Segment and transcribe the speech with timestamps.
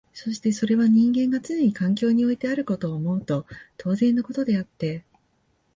[0.13, 3.45] そしてそれは人間がつねに環境においてあることを思うと
[3.77, 5.05] 当然のことであって、